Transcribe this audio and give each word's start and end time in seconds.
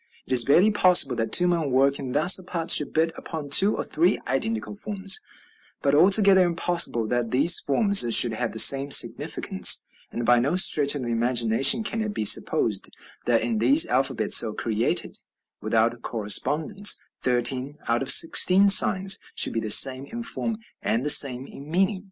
It 0.25 0.33
is 0.33 0.43
barely 0.43 0.71
possible 0.71 1.15
that 1.17 1.31
two 1.31 1.47
men 1.47 1.69
working 1.69 2.13
thus 2.13 2.39
apart 2.39 2.71
should 2.71 2.95
hit 2.97 3.11
upon 3.17 3.51
two 3.51 3.75
or 3.75 3.83
three 3.83 4.19
identical 4.25 4.73
forms, 4.73 5.19
but 5.83 5.93
altogether 5.93 6.43
impossible 6.43 7.05
that 7.09 7.29
these 7.29 7.59
forms 7.59 8.03
should 8.17 8.33
have 8.33 8.51
the 8.51 8.57
same 8.57 8.89
significance; 8.89 9.83
and 10.11 10.25
by 10.25 10.39
no 10.39 10.55
stretch 10.55 10.95
of 10.95 11.03
the 11.03 11.09
imagination 11.09 11.83
can 11.83 12.01
it 12.01 12.15
be 12.15 12.25
supposed 12.25 12.89
that 13.25 13.43
in 13.43 13.59
these 13.59 13.85
alphabets 13.85 14.37
so 14.37 14.53
created, 14.53 15.19
without 15.61 16.01
correspondence, 16.01 16.97
thirteen 17.21 17.77
out 17.87 18.01
of 18.01 18.09
sixteen 18.09 18.69
signs 18.69 19.19
should 19.35 19.53
be 19.53 19.59
the 19.59 19.69
same 19.69 20.07
in 20.07 20.23
form 20.23 20.57
and 20.81 21.05
the 21.05 21.11
same 21.11 21.45
in 21.45 21.69
meaning. 21.69 21.99